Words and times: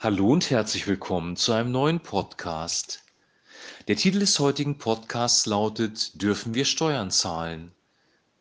Hallo 0.00 0.30
und 0.30 0.48
herzlich 0.48 0.86
willkommen 0.86 1.34
zu 1.34 1.50
einem 1.52 1.72
neuen 1.72 1.98
Podcast. 1.98 3.02
Der 3.88 3.96
Titel 3.96 4.20
des 4.20 4.38
heutigen 4.38 4.78
Podcasts 4.78 5.44
lautet 5.44 6.22
Dürfen 6.22 6.54
wir 6.54 6.66
Steuern 6.66 7.10
zahlen? 7.10 7.72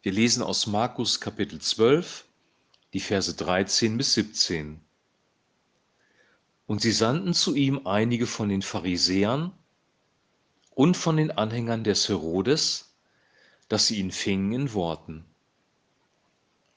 Wir 0.04 0.12
lesen 0.12 0.44
aus 0.44 0.68
Markus 0.68 1.20
Kapitel 1.20 1.60
12, 1.60 2.26
die 2.94 3.00
Verse 3.00 3.34
13 3.34 3.98
bis 3.98 4.14
17. 4.14 4.80
Und 6.68 6.82
sie 6.84 6.92
sandten 6.92 7.34
zu 7.34 7.56
ihm 7.56 7.88
einige 7.88 8.28
von 8.28 8.50
den 8.50 8.62
Pharisäern 8.62 9.52
und 10.76 10.96
von 10.96 11.18
den 11.18 11.32
Anhängern 11.32 11.84
des 11.84 12.08
Herodes, 12.08 12.94
dass 13.68 13.88
sie 13.88 13.98
ihn 13.98 14.12
fingen 14.12 14.52
in 14.52 14.74
Worten. 14.76 15.26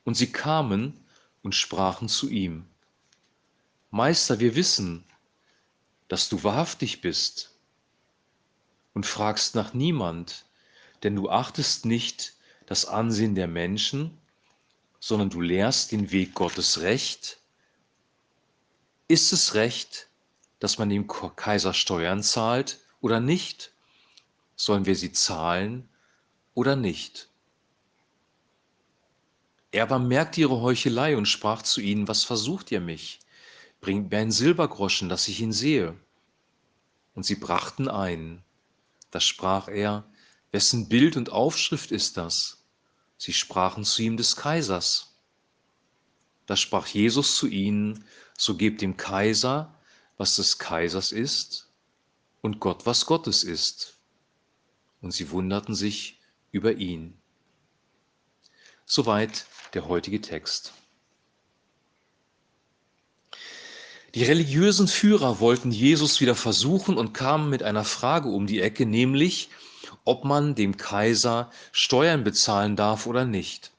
Und 0.05 0.15
sie 0.15 0.33
kamen 0.33 1.05
und 1.43 1.55
sprachen 1.55 2.09
zu 2.09 2.31
ihm 2.31 2.65
Meister, 3.93 4.39
wir 4.39 4.55
wissen, 4.55 5.05
dass 6.07 6.29
du 6.29 6.45
wahrhaftig 6.45 7.01
bist 7.01 7.51
und 8.95 9.05
fragst 9.05 9.57
nach 9.57 9.75
niemand, 9.75 10.45
denn 11.03 11.17
du 11.17 11.29
achtest 11.29 11.87
nicht 11.87 12.35
das 12.67 12.85
Ansehen 12.85 13.35
der 13.35 13.49
Menschen, 13.49 14.17
sondern 15.01 15.31
du 15.31 15.41
lehrst 15.41 15.91
den 15.91 16.13
Weg 16.13 16.35
Gottes 16.35 16.83
recht. 16.83 17.41
Ist 19.09 19.33
es 19.33 19.55
recht, 19.55 20.09
dass 20.61 20.79
man 20.79 20.89
dem 20.89 21.09
Kaiser 21.09 21.75
Steuern 21.75 22.23
zahlt 22.23 22.79
oder 23.01 23.19
nicht? 23.19 23.73
Sollen 24.55 24.87
wir 24.87 24.95
sie 24.95 25.11
zahlen 25.11 25.89
oder 26.55 26.77
nicht? 26.77 27.29
Er 29.73 29.83
aber 29.83 29.99
merkte 29.99 30.43
ihre 30.43 30.61
Heuchelei 30.61 31.17
und 31.17 31.27
sprach 31.27 31.63
zu 31.63 31.81
ihnen, 31.81 32.07
was 32.07 32.23
versucht 32.23 32.71
ihr 32.71 32.81
mich? 32.81 33.21
Bringt 33.81 34.11
mir 34.11 34.19
ein 34.19 34.33
Silbergroschen, 34.33 35.09
dass 35.09 35.29
ich 35.29 35.41
ihn 35.41 35.53
sehe. 35.53 35.99
Und 37.15 37.25
sie 37.25 37.37
brachten 37.37 37.89
ein. 37.89 38.43
Da 39.11 39.21
sprach 39.21 39.69
er, 39.69 40.05
wessen 40.53 40.89
Bild 40.89 41.17
und 41.17 41.31
Aufschrift 41.31 41.91
ist 41.91 42.17
das? 42.17 42.65
Sie 43.17 43.33
sprachen 43.33 43.85
zu 43.85 44.03
ihm 44.03 44.17
des 44.17 44.37
Kaisers. 44.37 45.15
Da 46.47 46.57
sprach 46.57 46.87
Jesus 46.87 47.37
zu 47.37 47.47
ihnen, 47.47 48.05
so 48.37 48.57
gebt 48.57 48.81
dem 48.81 48.97
Kaiser, 48.97 49.79
was 50.17 50.37
des 50.37 50.59
Kaisers 50.59 51.13
ist, 51.13 51.69
und 52.41 52.61
Gott, 52.61 52.87
was 52.87 53.07
Gottes 53.07 53.45
ist. 53.45 53.99
Und 55.01 55.13
sie 55.13 55.31
wunderten 55.31 55.75
sich 55.75 56.21
über 56.51 56.73
ihn. 56.73 57.19
Soweit 58.87 59.47
der 59.75 59.87
heutige 59.87 60.21
Text. 60.21 60.73
Die 64.15 64.25
religiösen 64.25 64.89
Führer 64.89 65.39
wollten 65.39 65.71
Jesus 65.71 66.21
wieder 66.21 66.35
versuchen 66.35 66.97
und 66.97 67.13
kamen 67.13 67.49
mit 67.49 67.63
einer 67.63 67.85
Frage 67.85 68.29
um 68.29 68.49
die 68.49 68.61
Ecke, 68.61 68.85
nämlich, 68.85 69.51
ob 70.05 70.25
man 70.25 70.57
dem 70.57 70.77
Kaiser 70.77 71.51
Steuern 71.71 72.25
bezahlen 72.25 72.75
darf 72.75 73.07
oder 73.07 73.25
nicht. 73.25 73.71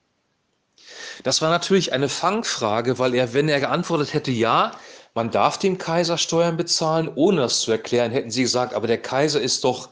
Das 1.24 1.42
war 1.42 1.50
natürlich 1.50 1.92
eine 1.92 2.08
Fangfrage, 2.08 2.98
weil 2.98 3.14
er, 3.14 3.34
wenn 3.34 3.50
er 3.50 3.60
geantwortet 3.60 4.14
hätte, 4.14 4.32
ja, 4.32 4.72
man 5.14 5.32
darf 5.32 5.58
dem 5.58 5.78
Kaiser 5.78 6.18
Steuern 6.18 6.56
bezahlen, 6.56 7.12
ohne 7.14 7.42
das 7.42 7.60
zu 7.60 7.72
erklären, 7.72 8.12
hätten 8.12 8.32
sie 8.32 8.44
gesagt, 8.44 8.74
aber 8.74 8.88
der 8.88 9.02
Kaiser 9.02 9.42
ist 9.42 9.66
doch 9.66 9.90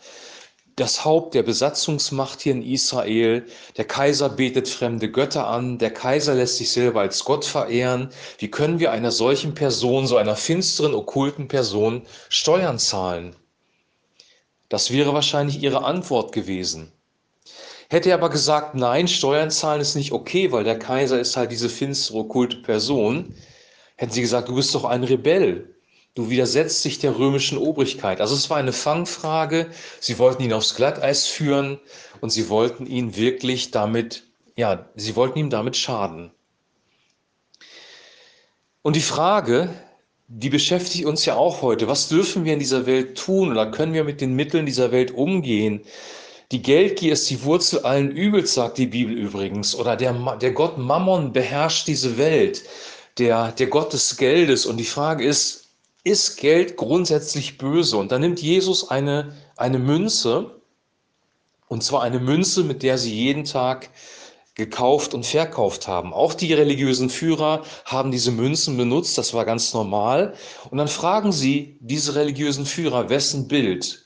das 0.80 1.04
Haupt 1.04 1.34
der 1.34 1.44
Besatzungsmacht 1.44 2.42
hier 2.42 2.54
in 2.54 2.64
Israel. 2.64 3.46
Der 3.78 3.86
Kaiser 3.86 4.30
betet 4.30 4.70
fremde 4.70 5.12
Götter 5.12 5.48
an. 5.48 5.78
Der 5.78 5.92
Kaiser 5.92 6.36
lässt 6.36 6.58
sich 6.58 6.72
selber 6.72 7.02
als 7.02 7.26
Gott 7.26 7.44
verehren. 7.44 8.10
Wie 8.38 8.50
können 8.50 8.80
wir 8.80 8.92
einer 8.92 9.12
solchen 9.12 9.54
Person, 9.54 10.08
so 10.08 10.18
einer 10.18 10.36
finsteren, 10.36 10.94
okkulten 10.94 11.48
Person, 11.48 12.04
Steuern 12.30 12.80
zahlen? 12.80 13.36
Das 14.70 14.92
wäre 14.92 15.14
wahrscheinlich 15.14 15.62
ihre 15.62 15.84
Antwort 15.84 16.32
gewesen. 16.32 16.92
Hätte 17.90 18.10
er 18.10 18.16
aber 18.16 18.30
gesagt, 18.30 18.76
nein, 18.76 19.08
Steuern 19.08 19.50
zahlen 19.50 19.82
ist 19.82 19.96
nicht 19.96 20.12
okay, 20.12 20.52
weil 20.52 20.64
der 20.64 20.78
Kaiser 20.78 21.20
ist 21.20 21.36
halt 21.36 21.52
diese 21.52 21.70
finstere, 21.70 22.20
okkulte 22.20 22.58
Person, 22.58 23.34
hätten 23.96 24.14
sie 24.14 24.22
gesagt, 24.22 24.48
du 24.48 24.56
bist 24.56 24.74
doch 24.76 24.86
ein 24.86 25.04
Rebell. 25.04 25.76
Du 26.16 26.30
widersetzt 26.30 26.84
dich 26.84 27.00
der 27.00 27.18
römischen 27.18 27.58
Obrigkeit. 27.58 28.20
Also 28.20 28.36
es 28.36 28.50
war 28.50 28.58
eine 28.58 28.74
Fangfrage. 28.74 29.70
Sie 30.00 30.18
wollten 30.20 30.44
ihn 30.44 30.54
aufs 30.54 30.76
Glatteis 30.76 31.28
führen 31.28 31.80
und 32.20 32.32
sie 32.32 32.50
wollten 32.50 32.86
ihn 32.86 33.16
wirklich 33.16 33.72
damit, 33.72 34.24
ja, 34.56 34.90
sie 34.96 35.16
wollten 35.16 35.40
ihm 35.40 35.50
damit 35.50 35.78
schaden. 35.78 36.32
Und 38.82 38.96
die 38.96 39.02
Frage, 39.02 39.70
die 40.28 40.50
beschäftigt 40.50 41.06
uns 41.06 41.26
ja 41.26 41.36
auch 41.36 41.62
heute. 41.62 41.88
Was 41.88 42.08
dürfen 42.08 42.46
wir 42.46 42.54
in 42.54 42.60
dieser 42.60 42.86
Welt 42.86 43.18
tun 43.18 43.52
oder 43.52 43.70
können 43.72 43.94
wir 43.94 44.04
mit 44.04 44.22
den 44.22 44.36
Mitteln 44.36 44.66
dieser 44.66 44.92
Welt 44.92 45.12
umgehen? 45.12 45.82
Die 46.52 46.62
Geldgier 46.62 47.14
ist 47.14 47.30
die 47.30 47.44
Wurzel 47.44 47.80
allen 47.80 48.12
Übels, 48.12 48.54
sagt 48.54 48.78
die 48.78 48.88
Bibel 48.88 49.16
übrigens. 49.16 49.76
Oder 49.76 49.96
der, 49.96 50.14
der 50.38 50.52
Gott 50.52 50.78
Mammon 50.78 51.34
beherrscht 51.34 51.88
diese 51.88 52.18
Welt, 52.18 52.64
der, 53.18 53.52
der 53.52 53.68
Gott 53.68 53.94
des 53.94 54.18
Geldes. 54.18 54.66
Und 54.66 54.78
die 54.78 54.86
Frage 54.86 55.26
ist, 55.26 55.59
ist 56.10 56.38
Geld 56.38 56.76
grundsätzlich 56.76 57.58
böse? 57.60 57.98
Und 57.98 58.12
da 58.12 58.18
nimmt 58.18 58.42
Jesus 58.42 58.90
eine, 58.90 59.36
eine 59.56 59.78
Münze, 59.78 60.60
und 61.68 61.84
zwar 61.84 62.02
eine 62.02 62.20
Münze, 62.20 62.64
mit 62.64 62.82
der 62.82 62.98
sie 62.98 63.14
jeden 63.14 63.46
Tag 63.46 63.92
gekauft 64.56 65.14
und 65.14 65.26
verkauft 65.26 65.88
haben. 65.88 66.12
Auch 66.12 66.34
die 66.34 66.52
religiösen 66.52 67.12
Führer 67.12 67.64
haben 67.86 68.12
diese 68.12 68.32
Münzen 68.32 68.76
benutzt, 68.76 69.18
das 69.20 69.34
war 69.36 69.46
ganz 69.46 69.74
normal. 69.74 70.34
Und 70.72 70.80
dann 70.80 70.88
fragen 70.88 71.32
sie 71.32 71.78
diese 71.80 72.16
religiösen 72.16 72.66
Führer, 72.66 73.10
wessen 73.10 73.48
Bild 73.48 74.04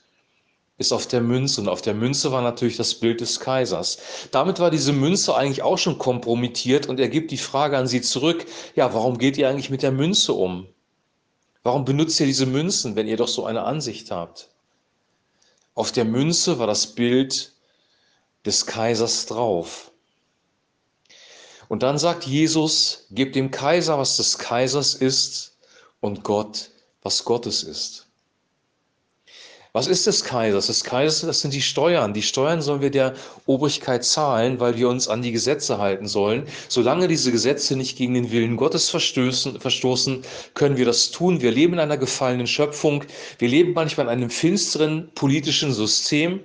ist 0.77 0.91
auf 0.91 1.07
der 1.07 1.21
Münze? 1.21 1.61
Und 1.61 1.69
auf 1.69 1.81
der 1.81 1.93
Münze 1.93 2.31
war 2.31 2.41
natürlich 2.41 2.75
das 2.75 2.95
Bild 2.95 3.21
des 3.21 3.39
Kaisers. 3.39 3.97
Damit 4.31 4.59
war 4.59 4.71
diese 4.71 4.91
Münze 4.91 5.35
eigentlich 5.35 5.61
auch 5.61 5.77
schon 5.77 5.97
kompromittiert 5.97 6.89
und 6.89 6.99
er 6.99 7.07
gibt 7.09 7.31
die 7.31 7.37
Frage 7.37 7.77
an 7.77 7.87
sie 7.87 8.01
zurück, 8.01 8.45
ja, 8.75 8.93
warum 8.93 9.17
geht 9.17 9.37
ihr 9.37 9.47
eigentlich 9.49 9.69
mit 9.69 9.83
der 9.83 9.91
Münze 9.93 10.33
um? 10.33 10.67
Warum 11.63 11.85
benutzt 11.85 12.19
ihr 12.19 12.25
diese 12.25 12.45
Münzen, 12.45 12.95
wenn 12.95 13.07
ihr 13.07 13.17
doch 13.17 13.27
so 13.27 13.45
eine 13.45 13.63
Ansicht 13.63 14.11
habt? 14.11 14.49
Auf 15.75 15.91
der 15.91 16.05
Münze 16.05 16.59
war 16.59 16.67
das 16.67 16.87
Bild 16.87 17.53
des 18.45 18.65
Kaisers 18.65 19.25
drauf. 19.25 19.91
Und 21.69 21.81
dann 21.81 21.97
sagt 21.97 22.25
Jesus, 22.25 23.07
gebt 23.11 23.35
dem 23.35 23.49
Kaiser, 23.49 23.97
was 23.97 24.17
des 24.17 24.37
Kaisers 24.37 24.93
ist, 24.93 25.57
und 26.01 26.23
Gott, 26.23 26.69
was 27.01 27.23
Gottes 27.23 27.63
ist. 27.63 28.07
Was 29.75 29.87
ist 29.87 30.05
des 30.05 30.23
Kaisers? 30.23 30.67
Des 30.67 30.83
Kaisers, 30.83 31.21
das 31.21 31.41
sind 31.41 31.51
die 31.51 31.61
Steuern. 31.61 32.13
Die 32.13 32.21
Steuern 32.21 32.61
sollen 32.61 32.81
wir 32.81 32.91
der 32.91 33.15
Obrigkeit 33.47 34.05
zahlen, 34.05 34.59
weil 34.59 34.77
wir 34.77 34.87
uns 34.87 35.07
an 35.07 35.23
die 35.23 35.31
Gesetze 35.31 35.79
halten 35.79 36.07
sollen. 36.07 36.45
Solange 36.69 37.07
diese 37.07 37.31
Gesetze 37.31 37.75
nicht 37.75 37.97
gegen 37.97 38.13
den 38.13 38.31
Willen 38.31 38.55
Gottes 38.55 38.91
verstoßen, 38.91 39.59
verstoßen, 39.59 40.21
können 40.53 40.77
wir 40.77 40.85
das 40.85 41.09
tun. 41.09 41.41
Wir 41.41 41.49
leben 41.49 41.73
in 41.73 41.79
einer 41.79 41.97
gefallenen 41.97 42.45
Schöpfung. 42.45 43.03
Wir 43.39 43.47
leben 43.47 43.73
manchmal 43.73 44.05
in 44.05 44.11
einem 44.11 44.29
finsteren 44.29 45.09
politischen 45.15 45.73
System. 45.73 46.41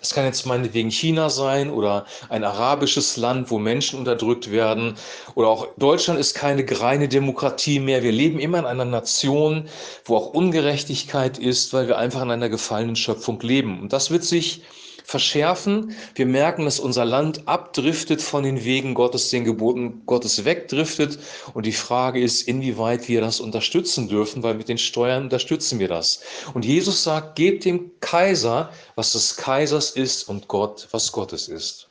Das 0.00 0.14
kann 0.14 0.24
jetzt 0.24 0.46
meinetwegen 0.46 0.90
China 0.90 1.30
sein 1.30 1.70
oder 1.70 2.06
ein 2.28 2.44
arabisches 2.44 3.16
Land, 3.16 3.50
wo 3.50 3.58
Menschen 3.58 3.98
unterdrückt 3.98 4.50
werden. 4.50 4.94
Oder 5.34 5.48
auch 5.48 5.68
Deutschland 5.76 6.20
ist 6.20 6.34
keine 6.34 6.64
reine 6.80 7.08
Demokratie 7.08 7.80
mehr. 7.80 8.02
Wir 8.02 8.12
leben 8.12 8.38
immer 8.38 8.58
in 8.58 8.66
einer 8.66 8.84
Nation, 8.84 9.68
wo 10.04 10.16
auch 10.16 10.34
Ungerechtigkeit 10.34 11.38
ist, 11.38 11.72
weil 11.72 11.88
wir 11.88 11.98
einfach 11.98 12.22
in 12.22 12.30
einer 12.30 12.48
gefallenen 12.48 12.96
Schöpfung 12.96 13.40
leben. 13.40 13.80
Und 13.80 13.92
das 13.92 14.10
wird 14.10 14.24
sich 14.24 14.62
verschärfen. 15.08 15.96
Wir 16.14 16.26
merken, 16.26 16.66
dass 16.66 16.78
unser 16.78 17.06
Land 17.06 17.48
abdriftet 17.48 18.20
von 18.20 18.42
den 18.42 18.62
Wegen 18.62 18.92
Gottes, 18.92 19.30
den 19.30 19.42
Geboten 19.42 20.02
Gottes 20.04 20.44
wegdriftet. 20.44 21.18
Und 21.54 21.64
die 21.64 21.72
Frage 21.72 22.20
ist, 22.20 22.42
inwieweit 22.42 23.08
wir 23.08 23.22
das 23.22 23.40
unterstützen 23.40 24.08
dürfen, 24.08 24.42
weil 24.42 24.52
mit 24.52 24.68
den 24.68 24.76
Steuern 24.76 25.22
unterstützen 25.24 25.78
wir 25.78 25.88
das. 25.88 26.20
Und 26.52 26.66
Jesus 26.66 27.04
sagt, 27.04 27.36
gebt 27.36 27.64
dem 27.64 27.90
Kaiser, 28.00 28.70
was 28.96 29.12
des 29.12 29.38
Kaisers 29.38 29.92
ist 29.92 30.28
und 30.28 30.46
Gott, 30.46 30.88
was 30.90 31.10
Gottes 31.10 31.48
ist. 31.48 31.88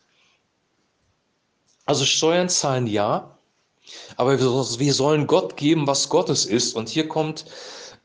Also 1.88 2.06
Steuern 2.06 2.50
zahlen 2.50 2.86
ja, 2.86 3.36
aber 4.16 4.40
wir 4.40 4.94
sollen 4.94 5.26
Gott 5.26 5.58
geben, 5.58 5.88
was 5.88 6.10
Gottes 6.10 6.46
ist. 6.46 6.76
Und 6.76 6.88
hier 6.88 7.08
kommt 7.08 7.46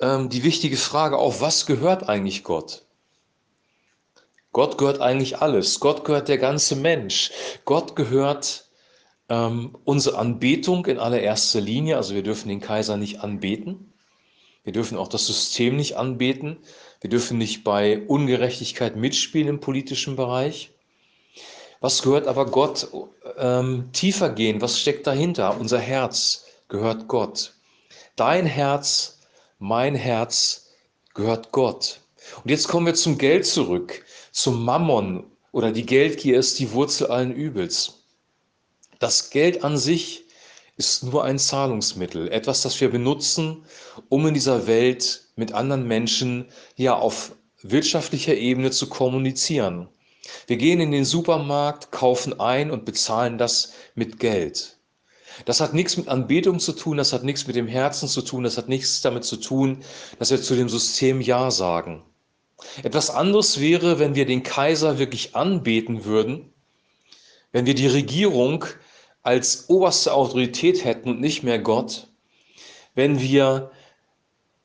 ähm, 0.00 0.30
die 0.30 0.42
wichtige 0.42 0.78
Frage 0.78 1.18
auf, 1.18 1.42
was 1.42 1.66
gehört 1.66 2.08
eigentlich 2.08 2.44
Gott? 2.44 2.82
Gott 4.52 4.78
gehört 4.78 5.00
eigentlich 5.00 5.38
alles. 5.38 5.80
Gott 5.80 6.04
gehört 6.04 6.28
der 6.28 6.38
ganze 6.38 6.76
Mensch. 6.76 7.30
Gott 7.64 7.96
gehört 7.96 8.66
ähm, 9.28 9.76
unsere 9.84 10.18
Anbetung 10.18 10.86
in 10.86 10.98
allererster 10.98 11.60
Linie. 11.60 11.96
Also 11.96 12.14
wir 12.14 12.22
dürfen 12.22 12.48
den 12.48 12.60
Kaiser 12.60 12.96
nicht 12.96 13.20
anbeten. 13.20 13.92
Wir 14.64 14.72
dürfen 14.72 14.98
auch 14.98 15.08
das 15.08 15.26
System 15.26 15.76
nicht 15.76 15.96
anbeten. 15.96 16.58
Wir 17.00 17.10
dürfen 17.10 17.38
nicht 17.38 17.64
bei 17.64 18.02
Ungerechtigkeit 18.06 18.96
mitspielen 18.96 19.48
im 19.48 19.60
politischen 19.60 20.16
Bereich. 20.16 20.70
Was 21.80 22.02
gehört 22.02 22.28
aber 22.28 22.46
Gott 22.46 22.88
ähm, 23.38 23.88
tiefer 23.92 24.28
gehen? 24.28 24.60
Was 24.60 24.78
steckt 24.78 25.06
dahinter? 25.06 25.58
Unser 25.58 25.80
Herz 25.80 26.44
gehört 26.68 27.08
Gott. 27.08 27.54
Dein 28.14 28.46
Herz 28.46 29.18
mein 29.58 29.94
Herz 29.94 30.70
gehört 31.14 31.52
Gott. 31.52 32.00
Und 32.44 32.50
jetzt 32.50 32.68
kommen 32.68 32.86
wir 32.86 32.94
zum 32.94 33.18
Geld 33.18 33.46
zurück, 33.46 34.04
zum 34.32 34.64
Mammon 34.64 35.24
oder 35.52 35.70
die 35.70 35.86
Geldgier 35.86 36.38
ist 36.38 36.58
die 36.58 36.72
Wurzel 36.72 37.08
allen 37.08 37.32
Übels. 37.32 38.06
Das 38.98 39.30
Geld 39.30 39.62
an 39.62 39.76
sich 39.76 40.24
ist 40.76 41.04
nur 41.04 41.24
ein 41.24 41.38
Zahlungsmittel, 41.38 42.32
etwas, 42.32 42.62
das 42.62 42.80
wir 42.80 42.90
benutzen, 42.90 43.64
um 44.08 44.26
in 44.26 44.34
dieser 44.34 44.66
Welt 44.66 45.28
mit 45.36 45.52
anderen 45.52 45.86
Menschen 45.86 46.46
ja 46.76 46.94
auf 46.94 47.36
wirtschaftlicher 47.62 48.34
Ebene 48.34 48.70
zu 48.70 48.88
kommunizieren. 48.88 49.88
Wir 50.46 50.56
gehen 50.56 50.80
in 50.80 50.92
den 50.92 51.04
Supermarkt, 51.04 51.92
kaufen 51.92 52.40
ein 52.40 52.70
und 52.70 52.84
bezahlen 52.84 53.38
das 53.38 53.74
mit 53.94 54.18
Geld. 54.18 54.78
Das 55.44 55.60
hat 55.60 55.74
nichts 55.74 55.96
mit 55.96 56.08
Anbetung 56.08 56.58
zu 56.58 56.72
tun, 56.72 56.96
das 56.96 57.12
hat 57.12 57.24
nichts 57.24 57.46
mit 57.46 57.56
dem 57.56 57.66
Herzen 57.66 58.08
zu 58.08 58.22
tun, 58.22 58.44
das 58.44 58.56
hat 58.56 58.68
nichts 58.68 59.00
damit 59.02 59.24
zu 59.24 59.36
tun, 59.36 59.82
dass 60.18 60.30
wir 60.30 60.40
zu 60.40 60.54
dem 60.54 60.68
System 60.68 61.20
Ja 61.20 61.50
sagen. 61.50 62.02
Etwas 62.82 63.10
anderes 63.10 63.60
wäre, 63.60 63.98
wenn 63.98 64.14
wir 64.14 64.26
den 64.26 64.42
Kaiser 64.42 64.98
wirklich 64.98 65.34
anbeten 65.34 66.04
würden, 66.04 66.52
wenn 67.52 67.66
wir 67.66 67.74
die 67.74 67.86
Regierung 67.86 68.64
als 69.22 69.68
oberste 69.68 70.12
Autorität 70.14 70.84
hätten 70.84 71.10
und 71.10 71.20
nicht 71.20 71.42
mehr 71.42 71.58
Gott, 71.58 72.08
wenn 72.94 73.20
wir 73.20 73.70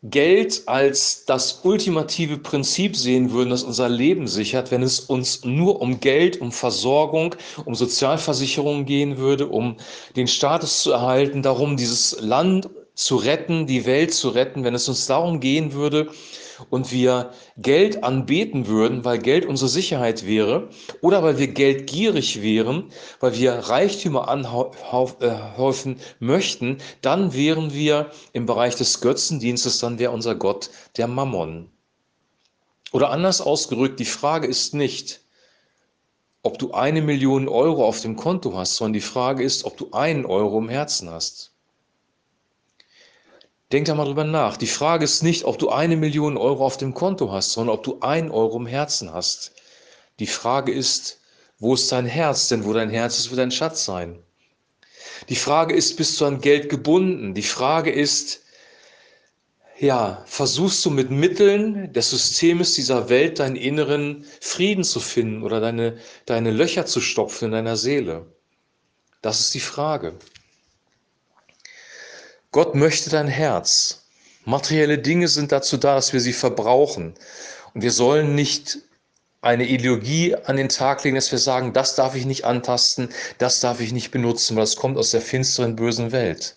Geld 0.03 0.63
als 0.67 1.25
das 1.25 1.61
ultimative 1.63 2.37
Prinzip 2.37 2.95
sehen 2.95 3.31
würden, 3.31 3.49
das 3.49 3.63
unser 3.63 3.89
Leben 3.89 4.27
sichert, 4.27 4.69
wenn 4.69 4.83
es 4.83 4.99
uns 4.99 5.43
nur 5.43 5.81
um 5.81 5.99
Geld, 5.99 6.39
um 6.39 6.51
Versorgung, 6.51 7.35
um 7.65 7.73
Sozialversicherung 7.73 8.85
gehen 8.85 9.17
würde, 9.17 9.47
um 9.47 9.77
den 10.15 10.27
Status 10.27 10.83
zu 10.83 10.91
erhalten, 10.91 11.41
darum, 11.41 11.77
dieses 11.77 12.21
Land 12.21 12.69
zu 12.93 13.15
retten, 13.15 13.65
die 13.65 13.85
Welt 13.85 14.13
zu 14.13 14.29
retten, 14.29 14.63
wenn 14.63 14.75
es 14.75 14.87
uns 14.87 15.07
darum 15.07 15.39
gehen 15.39 15.73
würde, 15.73 16.11
und 16.69 16.91
wir 16.91 17.31
Geld 17.57 18.03
anbeten 18.03 18.67
würden, 18.67 19.05
weil 19.05 19.19
Geld 19.19 19.45
unsere 19.45 19.69
Sicherheit 19.69 20.25
wäre, 20.25 20.69
oder 21.01 21.23
weil 21.23 21.37
wir 21.37 21.47
geldgierig 21.47 22.41
wären, 22.41 22.91
weil 23.19 23.35
wir 23.35 23.53
Reichtümer 23.53 24.27
anhäufen 24.27 25.99
möchten, 26.19 26.77
dann 27.01 27.33
wären 27.33 27.73
wir 27.73 28.11
im 28.33 28.45
Bereich 28.45 28.75
des 28.75 29.01
Götzendienstes, 29.01 29.79
dann 29.79 29.99
wäre 29.99 30.11
unser 30.11 30.35
Gott 30.35 30.69
der 30.97 31.07
Mammon. 31.07 31.69
Oder 32.91 33.09
anders 33.09 33.41
ausgerückt, 33.41 33.99
die 33.99 34.05
Frage 34.05 34.47
ist 34.47 34.73
nicht, 34.73 35.21
ob 36.43 36.57
du 36.59 36.71
eine 36.71 37.01
Million 37.01 37.49
Euro 37.49 37.85
auf 37.85 37.99
dem 37.99 38.15
Konto 38.15 38.55
hast, 38.55 38.77
sondern 38.77 38.93
die 38.93 39.01
Frage 39.01 39.43
ist, 39.43 39.65
ob 39.65 39.75
du 39.75 39.91
einen 39.91 40.25
Euro 40.25 40.59
im 40.59 40.69
Herzen 40.69 41.09
hast. 41.09 41.51
Denk 43.71 43.85
da 43.85 43.95
mal 43.95 44.05
drüber 44.05 44.23
nach. 44.23 44.55
Die 44.55 44.67
Frage 44.67 45.03
ist 45.03 45.23
nicht, 45.23 45.43
ob 45.43 45.59
du 45.59 45.69
eine 45.69 45.97
Million 45.97 46.37
Euro 46.37 46.65
auf 46.65 46.77
dem 46.77 46.93
Konto 46.93 47.31
hast, 47.31 47.51
sondern 47.51 47.75
ob 47.75 47.83
du 47.83 47.99
ein 47.99 48.31
Euro 48.31 48.57
im 48.57 48.65
Herzen 48.67 49.13
hast. 49.13 49.51
Die 50.19 50.27
Frage 50.27 50.71
ist, 50.71 51.19
wo 51.59 51.73
ist 51.73 51.91
dein 51.91 52.05
Herz? 52.05 52.47
Denn 52.47 52.63
wo 52.63 52.71
dein 52.71 52.89
Herz 52.89 53.19
ist, 53.19 53.29
wird 53.29 53.39
dein 53.39 53.51
Schatz 53.51 53.83
sein. 53.83 54.19
Die 55.27 55.35
Frage 55.35 55.75
ist, 55.75 55.97
bist 55.97 56.19
du 56.21 56.25
an 56.25 56.39
Geld 56.39 56.69
gebunden? 56.69 57.33
Die 57.33 57.43
Frage 57.43 57.91
ist, 57.91 58.41
ja, 59.79 60.23
versuchst 60.25 60.85
du 60.85 60.89
mit 60.89 61.11
Mitteln 61.11 61.91
des 61.91 62.09
Systems 62.11 62.73
dieser 62.73 63.09
Welt 63.09 63.39
deinen 63.39 63.55
inneren 63.55 64.25
Frieden 64.39 64.83
zu 64.83 64.99
finden 64.99 65.43
oder 65.43 65.59
deine, 65.59 65.97
deine 66.25 66.51
Löcher 66.51 66.85
zu 66.85 67.01
stopfen 67.01 67.45
in 67.45 67.51
deiner 67.51 67.75
Seele? 67.75 68.27
Das 69.21 69.39
ist 69.39 69.53
die 69.53 69.59
Frage. 69.59 70.17
Gott 72.57 72.73
möchte 72.73 73.11
dein 73.11 73.27
Herz. 73.27 74.07
Materielle 74.43 74.97
Dinge 74.97 75.27
sind 75.27 75.51
dazu 75.51 75.77
da, 75.77 75.93
dass 75.93 76.11
wir 76.11 76.19
sie 76.19 76.33
verbrauchen. 76.33 77.13
Und 77.75 77.83
wir 77.83 77.91
sollen 77.91 78.33
nicht 78.33 78.79
eine 79.41 79.67
Ideologie 79.67 80.33
an 80.33 80.57
den 80.57 80.67
Tag 80.67 81.03
legen, 81.03 81.13
dass 81.13 81.31
wir 81.31 81.37
sagen, 81.37 81.71
das 81.73 81.93
darf 81.93 82.15
ich 82.15 82.25
nicht 82.25 82.45
antasten, 82.45 83.09
das 83.37 83.59
darf 83.59 83.79
ich 83.79 83.91
nicht 83.91 84.09
benutzen, 84.09 84.55
weil 84.55 84.63
das 84.63 84.75
kommt 84.75 84.97
aus 84.97 85.11
der 85.11 85.21
finsteren, 85.21 85.75
bösen 85.75 86.11
Welt. 86.11 86.55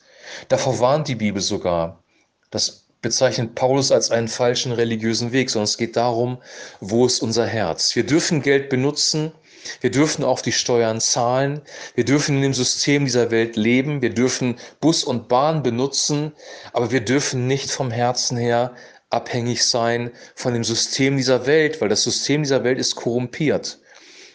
Davor 0.48 0.80
warnt 0.80 1.06
die 1.06 1.16
Bibel 1.16 1.42
sogar. 1.42 2.02
Das 2.50 2.86
bezeichnet 3.02 3.54
Paulus 3.54 3.92
als 3.92 4.10
einen 4.10 4.28
falschen 4.28 4.72
religiösen 4.72 5.32
Weg, 5.32 5.50
sondern 5.50 5.64
es 5.64 5.76
geht 5.76 5.96
darum, 5.96 6.40
wo 6.80 7.04
ist 7.04 7.20
unser 7.20 7.46
Herz. 7.46 7.94
Wir 7.94 8.06
dürfen 8.06 8.40
Geld 8.40 8.70
benutzen, 8.70 9.32
wir 9.80 9.90
dürfen 9.90 10.24
auch 10.24 10.40
die 10.40 10.52
Steuern 10.52 11.00
zahlen. 11.00 11.62
Wir 11.94 12.04
dürfen 12.04 12.36
in 12.36 12.42
dem 12.42 12.54
System 12.54 13.04
dieser 13.04 13.30
Welt 13.30 13.56
leben. 13.56 14.02
Wir 14.02 14.10
dürfen 14.10 14.56
Bus 14.80 15.04
und 15.04 15.28
Bahn 15.28 15.62
benutzen. 15.62 16.32
Aber 16.72 16.90
wir 16.90 17.00
dürfen 17.00 17.46
nicht 17.46 17.70
vom 17.70 17.90
Herzen 17.90 18.36
her 18.36 18.74
abhängig 19.10 19.64
sein 19.64 20.10
von 20.36 20.54
dem 20.54 20.64
System 20.64 21.16
dieser 21.16 21.46
Welt, 21.46 21.80
weil 21.80 21.88
das 21.88 22.04
System 22.04 22.42
dieser 22.42 22.64
Welt 22.64 22.78
ist 22.78 22.94
korrumpiert. 22.94 23.80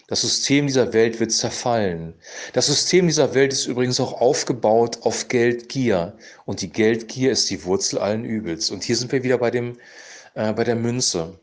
Das 0.07 0.21
System 0.21 0.67
dieser 0.67 0.93
Welt 0.93 1.19
wird 1.19 1.31
zerfallen. 1.31 2.13
Das 2.53 2.67
System 2.67 3.07
dieser 3.07 3.33
Welt 3.33 3.51
ist 3.51 3.65
übrigens 3.65 3.99
auch 3.99 4.21
aufgebaut 4.21 4.99
auf 5.01 5.29
Geldgier. 5.29 6.15
Und 6.45 6.61
die 6.61 6.69
Geldgier 6.69 7.31
ist 7.31 7.49
die 7.49 7.63
Wurzel 7.63 7.97
allen 7.97 8.23
Übels. 8.23 8.69
Und 8.69 8.83
hier 8.83 8.95
sind 8.97 9.11
wir 9.11 9.23
wieder 9.23 9.39
bei, 9.39 9.49
dem, 9.49 9.79
äh, 10.35 10.53
bei 10.53 10.63
der 10.63 10.75
Münze. 10.75 11.39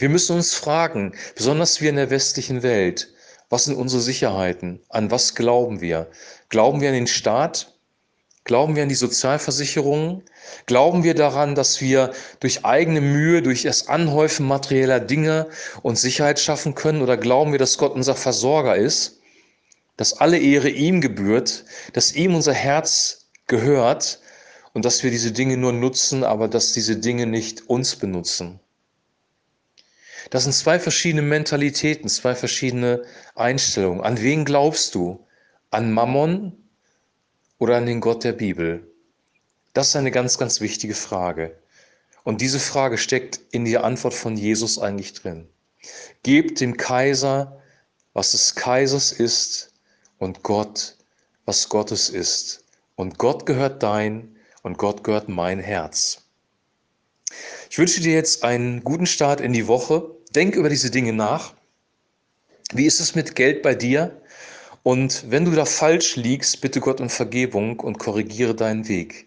Wir 0.00 0.08
müssen 0.08 0.36
uns 0.36 0.54
fragen, 0.54 1.12
besonders 1.36 1.82
wir 1.82 1.90
in 1.90 1.96
der 1.96 2.08
westlichen 2.08 2.62
Welt, 2.62 3.12
was 3.50 3.66
sind 3.66 3.76
unsere 3.76 4.00
Sicherheiten? 4.00 4.80
An 4.88 5.10
was 5.10 5.34
glauben 5.34 5.82
wir? 5.82 6.08
Glauben 6.48 6.80
wir 6.80 6.88
an 6.88 6.94
den 6.94 7.06
Staat? 7.06 7.74
Glauben 8.44 8.76
wir 8.76 8.82
an 8.82 8.88
die 8.88 8.94
Sozialversicherungen? 8.94 10.22
Glauben 10.64 11.04
wir 11.04 11.12
daran, 11.12 11.54
dass 11.54 11.82
wir 11.82 12.14
durch 12.38 12.64
eigene 12.64 13.02
Mühe, 13.02 13.42
durch 13.42 13.64
das 13.64 13.88
Anhäufen 13.88 14.48
materieller 14.48 15.00
Dinge 15.00 15.48
uns 15.82 16.00
Sicherheit 16.00 16.40
schaffen 16.40 16.74
können? 16.74 17.02
Oder 17.02 17.18
glauben 17.18 17.52
wir, 17.52 17.58
dass 17.58 17.76
Gott 17.76 17.92
unser 17.92 18.14
Versorger 18.14 18.76
ist? 18.76 19.20
Dass 19.98 20.14
alle 20.14 20.38
Ehre 20.38 20.70
ihm 20.70 21.02
gebührt, 21.02 21.66
dass 21.92 22.14
ihm 22.14 22.34
unser 22.34 22.54
Herz 22.54 23.28
gehört 23.48 24.20
und 24.72 24.86
dass 24.86 25.02
wir 25.02 25.10
diese 25.10 25.32
Dinge 25.32 25.58
nur 25.58 25.74
nutzen, 25.74 26.24
aber 26.24 26.48
dass 26.48 26.72
diese 26.72 26.96
Dinge 26.96 27.26
nicht 27.26 27.68
uns 27.68 27.96
benutzen? 27.96 28.60
Das 30.30 30.44
sind 30.44 30.52
zwei 30.52 30.78
verschiedene 30.78 31.22
Mentalitäten, 31.22 32.08
zwei 32.08 32.34
verschiedene 32.34 33.02
Einstellungen. 33.34 34.00
An 34.00 34.20
wen 34.20 34.44
glaubst 34.44 34.94
du? 34.94 35.26
An 35.70 35.92
Mammon 35.92 36.56
oder 37.58 37.76
an 37.76 37.86
den 37.86 38.00
Gott 38.00 38.24
der 38.24 38.32
Bibel? 38.32 38.86
Das 39.72 39.88
ist 39.88 39.96
eine 39.96 40.10
ganz, 40.10 40.38
ganz 40.38 40.60
wichtige 40.60 40.94
Frage. 40.94 41.58
Und 42.24 42.40
diese 42.40 42.60
Frage 42.60 42.98
steckt 42.98 43.40
in 43.50 43.64
der 43.64 43.84
Antwort 43.84 44.14
von 44.14 44.36
Jesus 44.36 44.78
eigentlich 44.78 45.14
drin. 45.14 45.48
Gebt 46.22 46.60
dem 46.60 46.76
Kaiser, 46.76 47.60
was 48.12 48.32
des 48.32 48.54
Kaisers 48.54 49.12
ist, 49.12 49.72
und 50.18 50.42
Gott, 50.42 50.96
was 51.46 51.68
Gottes 51.68 52.08
ist. 52.08 52.64
Und 52.94 53.18
Gott 53.18 53.46
gehört 53.46 53.82
dein 53.82 54.36
und 54.62 54.78
Gott 54.78 55.02
gehört 55.02 55.28
mein 55.28 55.58
Herz. 55.58 56.22
Ich 57.70 57.78
wünsche 57.78 58.00
dir 58.00 58.12
jetzt 58.12 58.44
einen 58.44 58.84
guten 58.84 59.06
Start 59.06 59.40
in 59.40 59.52
die 59.52 59.66
Woche. 59.66 60.14
Denk 60.34 60.54
über 60.54 60.68
diese 60.68 60.92
Dinge 60.92 61.12
nach. 61.12 61.54
Wie 62.72 62.86
ist 62.86 63.00
es 63.00 63.16
mit 63.16 63.34
Geld 63.34 63.62
bei 63.62 63.74
dir? 63.74 64.22
Und 64.84 65.24
wenn 65.28 65.44
du 65.44 65.50
da 65.50 65.64
falsch 65.64 66.14
liegst, 66.14 66.60
bitte 66.60 66.78
Gott 66.78 67.00
um 67.00 67.10
Vergebung 67.10 67.80
und 67.80 67.98
korrigiere 67.98 68.54
deinen 68.54 68.86
Weg. 68.86 69.26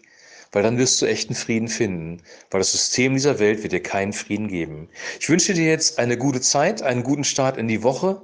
Weil 0.52 0.62
dann 0.62 0.78
wirst 0.78 1.02
du 1.02 1.06
echten 1.06 1.34
Frieden 1.34 1.68
finden. 1.68 2.22
Weil 2.50 2.60
das 2.60 2.72
System 2.72 3.12
dieser 3.12 3.38
Welt 3.38 3.62
wird 3.62 3.74
dir 3.74 3.82
keinen 3.82 4.14
Frieden 4.14 4.48
geben. 4.48 4.88
Ich 5.20 5.28
wünsche 5.28 5.52
dir 5.52 5.66
jetzt 5.66 5.98
eine 5.98 6.16
gute 6.16 6.40
Zeit, 6.40 6.80
einen 6.82 7.02
guten 7.02 7.24
Start 7.24 7.58
in 7.58 7.68
die 7.68 7.82
Woche. 7.82 8.22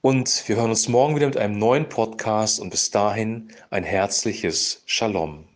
Und 0.00 0.42
wir 0.48 0.56
hören 0.56 0.70
uns 0.70 0.88
morgen 0.88 1.14
wieder 1.14 1.26
mit 1.26 1.36
einem 1.36 1.56
neuen 1.56 1.88
Podcast. 1.88 2.58
Und 2.58 2.70
bis 2.70 2.90
dahin 2.90 3.52
ein 3.70 3.84
herzliches 3.84 4.82
Shalom. 4.86 5.51